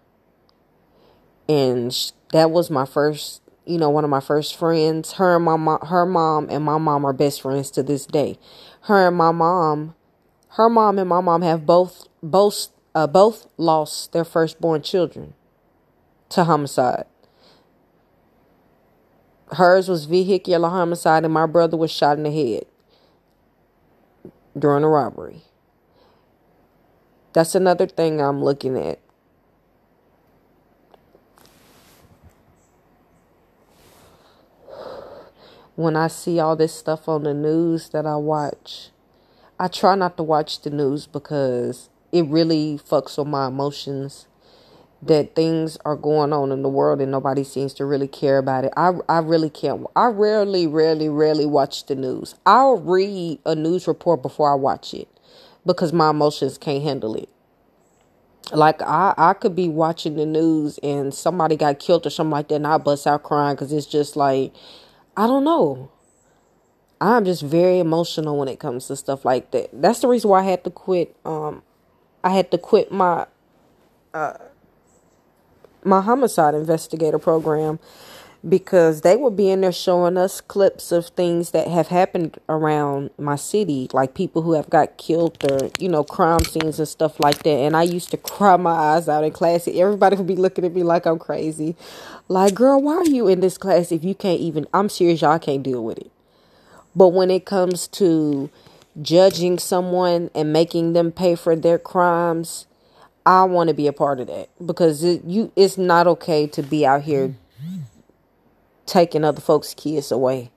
And 1.48 1.94
that 2.32 2.50
was 2.50 2.70
my 2.70 2.86
first, 2.86 3.42
you 3.66 3.78
know, 3.78 3.90
one 3.90 4.04
of 4.04 4.10
my 4.10 4.20
first 4.20 4.56
friends. 4.56 5.12
Her 5.12 5.36
and 5.36 5.44
my 5.44 5.56
mom, 5.56 5.80
her 5.86 6.06
mom 6.06 6.48
and 6.50 6.64
my 6.64 6.78
mom 6.78 7.04
are 7.04 7.12
best 7.12 7.42
friends 7.42 7.70
to 7.72 7.82
this 7.82 8.06
day. 8.06 8.38
Her 8.82 9.08
and 9.08 9.16
my 9.16 9.32
mom, 9.32 9.94
her 10.50 10.68
mom 10.68 10.98
and 10.98 11.08
my 11.08 11.20
mom 11.20 11.42
have 11.42 11.66
both 11.66 12.08
both 12.22 12.68
uh, 12.94 13.06
both 13.06 13.46
lost 13.56 14.12
their 14.12 14.24
firstborn 14.24 14.82
children 14.82 15.34
to 16.30 16.44
homicide. 16.44 17.04
Hers 19.52 19.88
was 19.88 20.04
vehicular 20.04 20.68
homicide 20.68 21.24
and 21.24 21.34
my 21.34 21.46
brother 21.46 21.76
was 21.76 21.90
shot 21.90 22.16
in 22.16 22.22
the 22.24 22.30
head 22.30 22.66
during 24.58 24.84
a 24.84 24.88
robbery. 24.88 25.42
That's 27.32 27.54
another 27.54 27.86
thing 27.86 28.20
I'm 28.20 28.42
looking 28.42 28.76
at. 28.76 29.00
When 35.80 35.96
I 35.96 36.08
see 36.08 36.38
all 36.38 36.56
this 36.56 36.74
stuff 36.74 37.08
on 37.08 37.22
the 37.22 37.32
news 37.32 37.88
that 37.88 38.04
I 38.04 38.16
watch, 38.16 38.90
I 39.58 39.68
try 39.68 39.94
not 39.94 40.18
to 40.18 40.22
watch 40.22 40.60
the 40.60 40.68
news 40.68 41.06
because 41.06 41.88
it 42.12 42.26
really 42.26 42.78
fucks 42.86 43.16
with 43.16 43.28
my 43.28 43.46
emotions 43.46 44.26
that 45.00 45.34
things 45.34 45.78
are 45.86 45.96
going 45.96 46.34
on 46.34 46.52
in 46.52 46.60
the 46.60 46.68
world 46.68 47.00
and 47.00 47.10
nobody 47.10 47.42
seems 47.42 47.72
to 47.72 47.86
really 47.86 48.08
care 48.08 48.36
about 48.36 48.66
it. 48.66 48.74
I 48.76 48.92
I 49.08 49.20
really 49.20 49.48
can't 49.48 49.86
I 49.96 50.08
rarely 50.08 50.66
rarely 50.66 51.08
rarely 51.08 51.46
watch 51.46 51.86
the 51.86 51.94
news. 51.94 52.34
I'll 52.44 52.76
read 52.76 53.38
a 53.46 53.54
news 53.54 53.88
report 53.88 54.20
before 54.20 54.52
I 54.52 54.56
watch 54.56 54.92
it 54.92 55.08
because 55.64 55.94
my 55.94 56.10
emotions 56.10 56.58
can't 56.58 56.82
handle 56.82 57.14
it. 57.14 57.30
Like 58.52 58.82
I, 58.82 59.14
I 59.16 59.32
could 59.32 59.56
be 59.56 59.70
watching 59.70 60.16
the 60.16 60.26
news 60.26 60.78
and 60.82 61.14
somebody 61.14 61.56
got 61.56 61.78
killed 61.78 62.06
or 62.06 62.10
something 62.10 62.32
like 62.32 62.48
that, 62.48 62.56
and 62.56 62.66
I 62.66 62.76
bust 62.76 63.06
out 63.06 63.22
crying 63.22 63.54
because 63.56 63.72
it's 63.72 63.86
just 63.86 64.14
like, 64.14 64.52
I 65.20 65.26
don't 65.26 65.44
know. 65.44 65.90
I'm 66.98 67.26
just 67.26 67.42
very 67.42 67.78
emotional 67.78 68.38
when 68.38 68.48
it 68.48 68.58
comes 68.58 68.86
to 68.86 68.96
stuff 68.96 69.22
like 69.22 69.50
that. 69.50 69.68
That's 69.70 70.00
the 70.00 70.08
reason 70.08 70.30
why 70.30 70.40
I 70.40 70.44
had 70.44 70.64
to 70.64 70.70
quit. 70.70 71.14
Um, 71.26 71.62
I 72.24 72.30
had 72.30 72.50
to 72.52 72.56
quit 72.56 72.90
my, 72.90 73.26
uh, 74.14 74.38
my 75.84 76.00
homicide 76.00 76.54
investigator 76.54 77.18
program 77.18 77.80
because 78.48 79.02
they 79.02 79.16
will 79.16 79.30
be 79.30 79.50
in 79.50 79.60
there 79.60 79.72
showing 79.72 80.16
us 80.16 80.40
clips 80.40 80.92
of 80.92 81.08
things 81.08 81.50
that 81.50 81.68
have 81.68 81.88
happened 81.88 82.38
around 82.48 83.10
my 83.18 83.36
city, 83.36 83.88
like 83.92 84.14
people 84.14 84.42
who 84.42 84.52
have 84.52 84.70
got 84.70 84.96
killed 84.96 85.36
or, 85.50 85.70
you 85.78 85.88
know, 85.88 86.02
crime 86.02 86.40
scenes 86.40 86.78
and 86.78 86.88
stuff 86.88 87.20
like 87.20 87.42
that. 87.42 87.50
And 87.50 87.76
I 87.76 87.82
used 87.82 88.10
to 88.12 88.16
cry 88.16 88.56
my 88.56 88.72
eyes 88.72 89.08
out 89.08 89.24
in 89.24 89.32
class. 89.32 89.68
Everybody 89.68 90.16
would 90.16 90.26
be 90.26 90.36
looking 90.36 90.64
at 90.64 90.74
me 90.74 90.82
like 90.82 91.06
I'm 91.06 91.18
crazy. 91.18 91.76
Like, 92.28 92.54
girl, 92.54 92.80
why 92.80 92.94
are 92.94 93.04
you 93.04 93.28
in 93.28 93.40
this 93.40 93.58
class 93.58 93.92
if 93.92 94.04
you 94.04 94.14
can't 94.14 94.40
even, 94.40 94.66
I'm 94.72 94.88
serious, 94.88 95.20
y'all 95.20 95.38
can't 95.38 95.62
deal 95.62 95.84
with 95.84 95.98
it. 95.98 96.10
But 96.96 97.08
when 97.08 97.30
it 97.30 97.44
comes 97.44 97.88
to 97.88 98.48
judging 99.02 99.58
someone 99.58 100.30
and 100.34 100.52
making 100.52 100.94
them 100.94 101.12
pay 101.12 101.34
for 101.34 101.54
their 101.54 101.78
crimes, 101.78 102.66
I 103.26 103.44
want 103.44 103.68
to 103.68 103.74
be 103.74 103.86
a 103.86 103.92
part 103.92 104.18
of 104.18 104.28
that 104.28 104.48
because 104.64 105.04
it, 105.04 105.24
you 105.24 105.52
it's 105.54 105.76
not 105.76 106.06
okay 106.06 106.46
to 106.48 106.62
be 106.62 106.86
out 106.86 107.02
here 107.02 107.28
mm. 107.28 107.34
Taking 108.90 109.24
other 109.24 109.40
folks' 109.40 109.72
kids 109.72 110.10
away. 110.10 110.50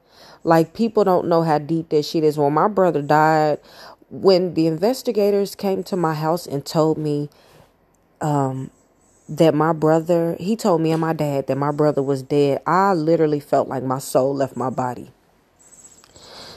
Like 0.43 0.73
people 0.73 1.03
don't 1.03 1.27
know 1.27 1.43
how 1.43 1.59
deep 1.59 1.89
that 1.89 2.03
shit 2.03 2.23
is. 2.23 2.37
When 2.37 2.53
my 2.53 2.67
brother 2.67 3.01
died, 3.01 3.59
when 4.09 4.55
the 4.55 4.67
investigators 4.67 5.55
came 5.55 5.83
to 5.83 5.95
my 5.95 6.13
house 6.13 6.45
and 6.45 6.65
told 6.65 6.97
me 6.97 7.29
um, 8.19 8.71
that 9.29 9.53
my 9.53 9.71
brother, 9.71 10.35
he 10.39 10.55
told 10.55 10.81
me 10.81 10.91
and 10.91 10.99
my 10.99 11.13
dad 11.13 11.47
that 11.47 11.57
my 11.57 11.71
brother 11.71 12.01
was 12.01 12.23
dead, 12.23 12.61
I 12.65 12.93
literally 12.93 13.39
felt 13.39 13.67
like 13.67 13.83
my 13.83 13.99
soul 13.99 14.35
left 14.35 14.57
my 14.57 14.69
body. 14.69 15.11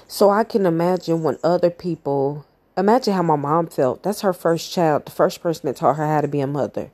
So 0.09 0.30
I 0.30 0.45
can 0.45 0.66
imagine 0.66 1.23
when 1.23 1.38
other 1.45 1.71
people, 1.71 2.47
imagine 2.76 3.14
how 3.14 3.23
my 3.23 3.37
mom 3.37 3.66
felt. 3.66 4.02
That's 4.02 4.23
her 4.23 4.33
first 4.33 4.73
child, 4.73 5.04
the 5.06 5.11
first 5.11 5.40
person 5.42 5.66
that 5.66 5.76
taught 5.76 5.97
her 5.97 6.06
how 6.06 6.21
to 6.21 6.28
be 6.28 6.40
a 6.40 6.47
mother. 6.47 6.90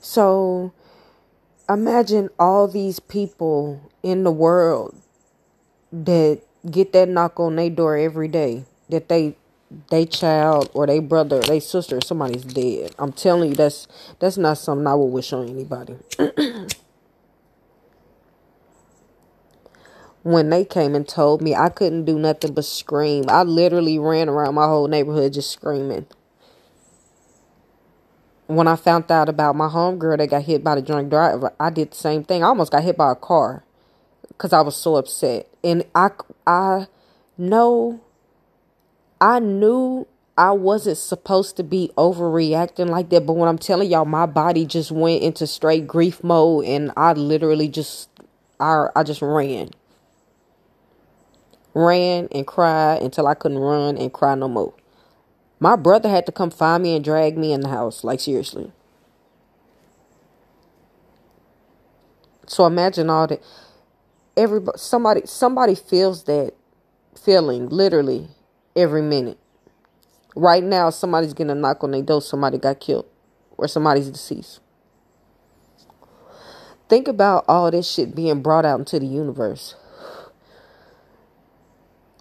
So 0.00 0.72
imagine 1.68 2.30
all 2.38 2.68
these 2.68 3.00
people 3.00 3.80
in 4.02 4.24
the 4.24 4.30
world 4.32 4.94
that 5.92 6.40
get 6.70 6.92
that 6.92 7.08
knock 7.08 7.38
on 7.40 7.56
their 7.56 7.70
door 7.70 7.96
every 7.96 8.28
day 8.28 8.64
that 8.88 9.08
they 9.08 9.36
they 9.90 10.06
child 10.06 10.70
or 10.74 10.86
they 10.86 11.00
brother 11.00 11.38
or 11.38 11.42
they 11.42 11.60
sister 11.60 12.00
somebody's 12.00 12.44
dead. 12.44 12.94
I'm 12.98 13.12
telling 13.12 13.50
you 13.50 13.56
that's 13.56 13.88
that's 14.20 14.36
not 14.38 14.58
something 14.58 14.86
i 14.86 14.94
would 14.94 15.06
wish 15.06 15.32
on 15.32 15.48
anybody. 15.48 15.96
When 20.22 20.50
they 20.50 20.64
came 20.64 20.94
and 20.94 21.06
told 21.08 21.40
me 21.40 21.54
i 21.54 21.68
couldn't 21.68 22.04
do 22.04 22.18
nothing 22.18 22.52
but 22.52 22.64
scream. 22.64 23.24
I 23.28 23.42
literally 23.44 23.98
ran 23.98 24.28
around 24.28 24.54
my 24.56 24.66
whole 24.66 24.88
neighborhood 24.88 25.32
just 25.34 25.50
screaming 25.50 26.06
when 28.46 28.68
I 28.68 28.76
found 28.76 29.10
out 29.10 29.28
about 29.28 29.56
my 29.56 29.68
homegirl 29.68 30.18
that 30.18 30.30
got 30.30 30.42
hit 30.42 30.62
by 30.64 30.76
the 30.76 30.82
drunk 30.82 31.10
driver, 31.10 31.52
I 31.58 31.70
did 31.70 31.92
the 31.92 31.96
same 31.96 32.24
thing. 32.24 32.44
I 32.44 32.48
almost 32.48 32.72
got 32.72 32.84
hit 32.84 32.96
by 32.96 33.12
a 33.12 33.16
car 33.16 33.64
because 34.28 34.52
I 34.52 34.60
was 34.60 34.76
so 34.76 34.96
upset. 34.96 35.48
And 35.64 35.84
I, 35.94 36.10
I 36.46 36.86
No, 37.38 38.00
I 39.20 39.40
knew 39.40 40.06
I 40.38 40.52
wasn't 40.52 40.98
supposed 40.98 41.56
to 41.56 41.64
be 41.64 41.90
overreacting 41.96 42.90
like 42.90 43.08
that, 43.10 43.26
but 43.26 43.34
when 43.34 43.48
I'm 43.48 43.58
telling 43.58 43.90
y'all, 43.90 44.04
my 44.04 44.26
body 44.26 44.66
just 44.66 44.90
went 44.92 45.22
into 45.22 45.46
straight 45.46 45.86
grief 45.86 46.22
mode 46.22 46.66
and 46.66 46.92
I 46.96 47.14
literally 47.14 47.68
just 47.68 48.10
I 48.60 48.86
I 48.94 49.02
just 49.02 49.22
ran. 49.22 49.70
Ran 51.74 52.28
and 52.32 52.46
cried 52.46 53.02
until 53.02 53.26
I 53.26 53.34
couldn't 53.34 53.58
run 53.58 53.98
and 53.98 54.12
cry 54.12 54.34
no 54.34 54.48
more. 54.48 54.74
My 55.58 55.76
brother 55.76 56.08
had 56.08 56.26
to 56.26 56.32
come 56.32 56.50
find 56.50 56.82
me 56.82 56.94
and 56.94 57.04
drag 57.04 57.38
me 57.38 57.52
in 57.52 57.60
the 57.60 57.68
house, 57.68 58.04
like 58.04 58.20
seriously. 58.20 58.72
So 62.46 62.66
imagine 62.66 63.10
all 63.10 63.26
that 63.26 63.42
everybody 64.36 64.78
somebody 64.78 65.22
somebody 65.24 65.74
feels 65.74 66.24
that 66.24 66.52
feeling 67.20 67.68
literally 67.68 68.28
every 68.76 69.02
minute. 69.02 69.38
Right 70.36 70.62
now 70.62 70.90
somebody's 70.90 71.32
getting 71.32 71.50
a 71.50 71.54
knock 71.54 71.82
on 71.82 71.90
their 71.92 72.02
door, 72.02 72.22
somebody 72.22 72.58
got 72.58 72.80
killed 72.80 73.06
or 73.56 73.66
somebody's 73.66 74.10
deceased. 74.10 74.60
Think 76.88 77.08
about 77.08 77.44
all 77.48 77.70
this 77.70 77.90
shit 77.90 78.14
being 78.14 78.42
brought 78.42 78.64
out 78.64 78.78
into 78.78 79.00
the 79.00 79.06
universe. 79.06 79.74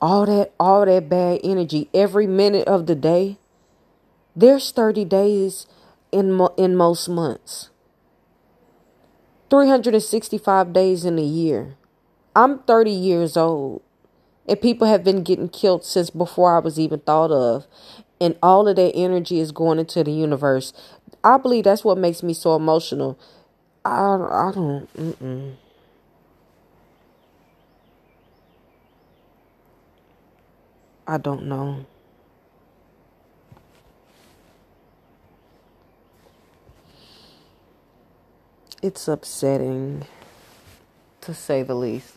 All 0.01 0.25
that 0.25 0.53
all 0.59 0.85
that 0.85 1.09
bad 1.09 1.39
energy 1.43 1.89
every 1.93 2.27
minute 2.27 2.67
of 2.67 2.85
the 2.85 2.95
day. 2.95 3.37
There's 4.35 4.71
30 4.71 5.05
days 5.05 5.65
in 6.11 6.31
mo- 6.31 6.53
in 6.57 6.75
most 6.75 7.07
months. 7.07 7.69
365 9.49 10.73
days 10.73 11.05
in 11.05 11.17
a 11.17 11.23
year. 11.23 11.75
I'm 12.35 12.59
30 12.59 12.91
years 12.91 13.37
old. 13.37 13.81
And 14.47 14.59
people 14.61 14.87
have 14.87 15.03
been 15.03 15.23
getting 15.23 15.49
killed 15.49 15.85
since 15.85 16.09
before 16.09 16.55
I 16.55 16.59
was 16.59 16.79
even 16.79 16.99
thought 16.99 17.31
of. 17.31 17.65
And 18.19 18.37
all 18.43 18.67
of 18.67 18.75
that 18.75 18.91
energy 18.93 19.39
is 19.39 19.51
going 19.51 19.79
into 19.79 20.03
the 20.03 20.11
universe. 20.11 20.73
I 21.23 21.37
believe 21.37 21.63
that's 21.63 21.83
what 21.83 21.97
makes 21.97 22.21
me 22.21 22.33
so 22.33 22.55
emotional. 22.55 23.17
I, 23.83 24.15
I 24.15 24.51
don't. 24.53 24.93
Mm-mm. 24.95 25.55
I 31.07 31.17
don't 31.19 31.45
know. 31.45 31.85
It's 38.81 39.07
upsetting, 39.07 40.05
to 41.21 41.33
say 41.33 41.63
the 41.63 41.75
least. 41.75 42.15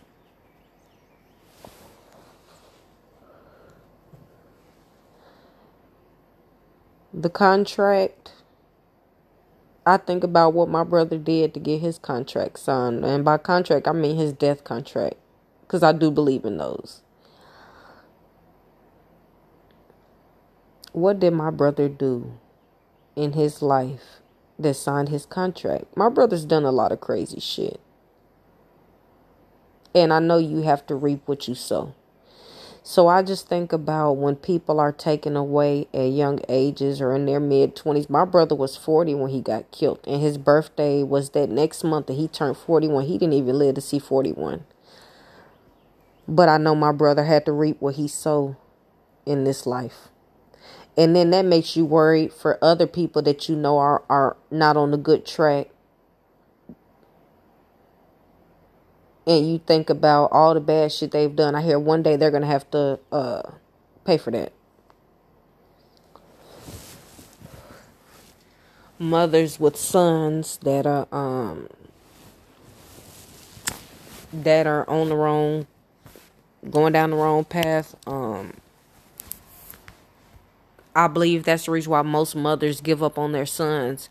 The 7.14 7.30
contract, 7.30 8.32
I 9.86 9.98
think 9.98 10.24
about 10.24 10.54
what 10.54 10.68
my 10.68 10.84
brother 10.84 11.18
did 11.18 11.54
to 11.54 11.60
get 11.60 11.80
his 11.80 11.98
contract 11.98 12.58
signed. 12.60 13.04
And 13.04 13.24
by 13.24 13.38
contract, 13.38 13.88
I 13.88 13.92
mean 13.92 14.16
his 14.16 14.32
death 14.32 14.64
contract. 14.64 15.16
Because 15.62 15.82
I 15.82 15.92
do 15.92 16.10
believe 16.10 16.44
in 16.44 16.58
those. 16.58 17.02
What 20.92 21.20
did 21.20 21.32
my 21.32 21.50
brother 21.50 21.88
do 21.88 22.38
in 23.18 23.32
his 23.32 23.62
life 23.62 24.20
that 24.58 24.74
signed 24.74 25.08
his 25.08 25.26
contract. 25.26 25.96
My 25.96 26.08
brother's 26.08 26.44
done 26.44 26.64
a 26.64 26.72
lot 26.72 26.92
of 26.92 27.00
crazy 27.00 27.40
shit. 27.40 27.80
And 29.94 30.12
I 30.12 30.18
know 30.18 30.38
you 30.38 30.62
have 30.62 30.86
to 30.86 30.94
reap 30.94 31.22
what 31.26 31.48
you 31.48 31.54
sow. 31.54 31.94
So 32.82 33.08
I 33.08 33.22
just 33.22 33.48
think 33.48 33.72
about 33.72 34.12
when 34.12 34.36
people 34.36 34.80
are 34.80 34.92
taken 34.92 35.36
away 35.36 35.88
at 35.92 36.10
young 36.10 36.40
ages 36.48 37.00
or 37.00 37.14
in 37.14 37.26
their 37.26 37.40
mid 37.40 37.76
20s. 37.76 38.08
My 38.08 38.24
brother 38.24 38.54
was 38.54 38.76
40 38.76 39.14
when 39.14 39.30
he 39.30 39.40
got 39.40 39.70
killed, 39.72 40.00
and 40.06 40.22
his 40.22 40.38
birthday 40.38 41.02
was 41.02 41.30
that 41.30 41.50
next 41.50 41.84
month, 41.84 42.08
and 42.08 42.18
he 42.18 42.28
turned 42.28 42.56
41. 42.56 43.04
He 43.04 43.18
didn't 43.18 43.34
even 43.34 43.58
live 43.58 43.74
to 43.74 43.80
see 43.80 43.98
41. 43.98 44.64
But 46.26 46.48
I 46.48 46.56
know 46.56 46.74
my 46.74 46.92
brother 46.92 47.24
had 47.24 47.44
to 47.46 47.52
reap 47.52 47.80
what 47.80 47.96
he 47.96 48.08
sowed 48.08 48.56
in 49.26 49.44
this 49.44 49.66
life 49.66 50.08
and 50.98 51.14
then 51.14 51.30
that 51.30 51.44
makes 51.44 51.76
you 51.76 51.84
worried 51.84 52.32
for 52.32 52.58
other 52.62 52.88
people 52.88 53.22
that 53.22 53.48
you 53.48 53.54
know 53.54 53.78
are 53.78 54.02
are 54.10 54.36
not 54.50 54.76
on 54.76 54.90
the 54.90 54.96
good 54.96 55.24
track. 55.24 55.68
And 59.24 59.48
you 59.48 59.58
think 59.58 59.90
about 59.90 60.32
all 60.32 60.54
the 60.54 60.60
bad 60.60 60.90
shit 60.90 61.12
they've 61.12 61.34
done. 61.34 61.54
I 61.54 61.62
hear 61.62 61.78
one 61.78 62.02
day 62.02 62.16
they're 62.16 62.32
gonna 62.32 62.46
have 62.46 62.68
to 62.72 62.98
uh 63.12 63.42
pay 64.04 64.18
for 64.18 64.32
that. 64.32 64.52
Mothers 68.98 69.60
with 69.60 69.76
sons 69.76 70.58
that 70.62 70.84
are 70.84 71.06
um 71.12 71.68
that 74.32 74.66
are 74.66 74.88
on 74.90 75.10
the 75.10 75.16
wrong 75.16 75.68
going 76.68 76.92
down 76.92 77.10
the 77.10 77.16
wrong 77.16 77.44
path 77.44 77.94
um 78.08 78.52
I 80.98 81.06
believe 81.06 81.44
that's 81.44 81.66
the 81.66 81.70
reason 81.70 81.92
why 81.92 82.02
most 82.02 82.34
mothers 82.34 82.80
give 82.80 83.04
up 83.04 83.18
on 83.18 83.30
their 83.30 83.46
sons. 83.46 84.08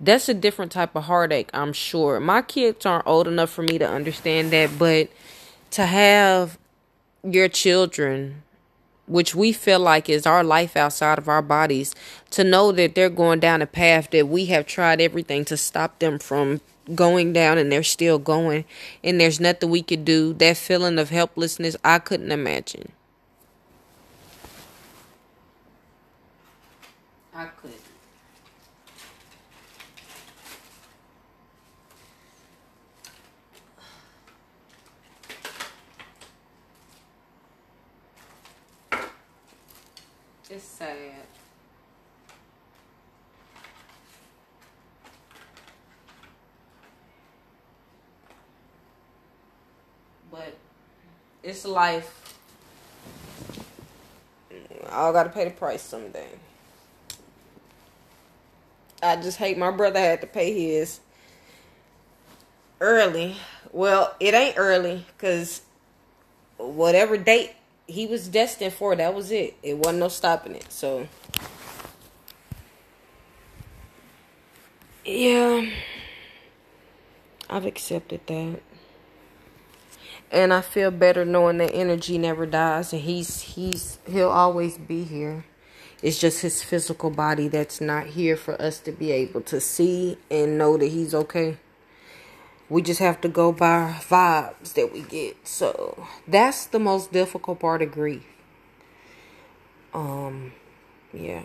That's 0.00 0.28
a 0.28 0.34
different 0.34 0.70
type 0.70 0.94
of 0.94 1.02
heartache, 1.02 1.50
I'm 1.52 1.72
sure. 1.72 2.20
My 2.20 2.42
kids 2.42 2.86
aren't 2.86 3.08
old 3.08 3.26
enough 3.26 3.50
for 3.50 3.62
me 3.62 3.76
to 3.78 3.88
understand 3.88 4.52
that, 4.52 4.78
but 4.78 5.10
to 5.72 5.84
have 5.84 6.56
your 7.24 7.48
children, 7.48 8.44
which 9.08 9.34
we 9.34 9.50
feel 9.50 9.80
like 9.80 10.08
is 10.08 10.26
our 10.26 10.44
life 10.44 10.76
outside 10.76 11.18
of 11.18 11.28
our 11.28 11.42
bodies, 11.42 11.92
to 12.30 12.44
know 12.44 12.70
that 12.70 12.94
they're 12.94 13.10
going 13.10 13.40
down 13.40 13.60
a 13.60 13.66
path 13.66 14.10
that 14.10 14.28
we 14.28 14.44
have 14.46 14.64
tried 14.64 15.00
everything 15.00 15.44
to 15.46 15.56
stop 15.56 15.98
them 15.98 16.20
from 16.20 16.60
going 16.94 17.32
down 17.32 17.58
and 17.58 17.72
they're 17.72 17.82
still 17.82 18.20
going 18.20 18.64
and 19.02 19.20
there's 19.20 19.40
nothing 19.40 19.70
we 19.70 19.82
could 19.82 20.04
do, 20.04 20.34
that 20.34 20.56
feeling 20.56 21.00
of 21.00 21.10
helplessness, 21.10 21.76
I 21.84 21.98
couldn't 21.98 22.30
imagine. 22.30 22.92
I 27.38 27.44
could. 27.44 27.70
It's 40.50 40.64
sad. 40.64 40.88
But 50.32 50.56
it's 51.44 51.64
life. 51.64 52.36
I 54.90 55.12
gotta 55.12 55.28
pay 55.28 55.44
the 55.44 55.50
price 55.52 55.82
someday. 55.82 56.30
I 59.02 59.16
just 59.16 59.38
hate 59.38 59.56
my 59.56 59.70
brother 59.70 60.00
had 60.00 60.20
to 60.22 60.26
pay 60.26 60.52
his 60.52 61.00
early. 62.80 63.36
Well, 63.72 64.14
it 64.18 64.34
ain't 64.34 64.58
early 64.58 65.04
because 65.16 65.62
whatever 66.56 67.16
date 67.16 67.52
he 67.86 68.06
was 68.06 68.28
destined 68.28 68.72
for, 68.72 68.94
that 68.96 69.14
was 69.14 69.30
it. 69.30 69.56
It 69.62 69.78
wasn't 69.78 69.98
no 69.98 70.08
stopping 70.08 70.54
it. 70.54 70.70
So, 70.70 71.08
yeah, 75.04 75.70
I've 77.48 77.64
accepted 77.64 78.26
that. 78.26 78.62
And 80.30 80.52
I 80.52 80.60
feel 80.60 80.90
better 80.90 81.24
knowing 81.24 81.56
that 81.58 81.72
energy 81.72 82.18
never 82.18 82.44
dies 82.44 82.92
and 82.92 83.00
he's 83.00 83.40
he's 83.40 83.98
he'll 84.06 84.28
always 84.28 84.76
be 84.76 85.04
here. 85.04 85.44
It's 86.02 86.18
just 86.18 86.42
his 86.42 86.62
physical 86.62 87.10
body 87.10 87.48
that's 87.48 87.80
not 87.80 88.06
here 88.06 88.36
for 88.36 88.60
us 88.60 88.78
to 88.80 88.92
be 88.92 89.10
able 89.10 89.40
to 89.42 89.60
see 89.60 90.16
and 90.30 90.56
know 90.56 90.76
that 90.76 90.86
he's 90.86 91.14
okay. 91.14 91.56
We 92.68 92.82
just 92.82 93.00
have 93.00 93.20
to 93.22 93.28
go 93.28 93.50
by 93.50 93.96
vibes 94.00 94.74
that 94.74 94.92
we 94.92 95.02
get. 95.02 95.36
So 95.46 96.06
that's 96.26 96.66
the 96.66 96.78
most 96.78 97.12
difficult 97.12 97.60
part 97.60 97.82
of 97.82 97.90
grief. 97.90 98.24
Um, 99.92 100.52
yeah. 101.12 101.42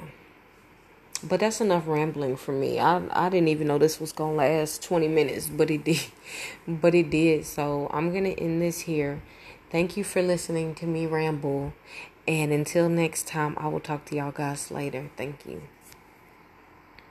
But 1.23 1.39
that's 1.39 1.61
enough 1.61 1.87
rambling 1.87 2.35
for 2.35 2.51
me. 2.51 2.79
I 2.79 3.01
I 3.11 3.29
didn't 3.29 3.47
even 3.47 3.67
know 3.67 3.77
this 3.77 3.99
was 3.99 4.11
gonna 4.11 4.35
last 4.35 4.83
twenty 4.83 5.07
minutes, 5.07 5.47
but 5.47 5.71
it 5.71 5.85
did. 5.85 6.01
But 6.67 6.93
it 6.93 7.09
did. 7.09 7.45
So 7.45 7.89
I'm 7.91 8.13
gonna 8.13 8.29
end 8.29 8.61
this 8.61 8.81
here. 8.81 9.21
Thank 9.71 9.95
you 9.97 10.03
for 10.03 10.21
listening 10.21 10.75
to 10.75 10.85
me 10.85 11.07
ramble. 11.07 11.73
And 12.27 12.53
until 12.53 12.87
next 12.87 13.27
time, 13.27 13.55
I 13.57 13.67
will 13.67 13.81
talk 13.81 14.05
to 14.05 14.15
y'all 14.15 14.31
guys 14.31 14.71
later. 14.71 15.09
Thank 15.17 15.45
you. 15.45 15.63